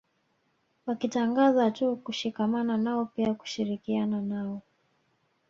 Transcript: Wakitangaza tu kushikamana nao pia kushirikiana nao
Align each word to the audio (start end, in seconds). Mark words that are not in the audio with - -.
Wakitangaza 0.85 1.71
tu 1.71 1.95
kushikamana 1.97 2.77
nao 2.77 3.05
pia 3.05 3.33
kushirikiana 3.33 4.21
nao 4.21 4.61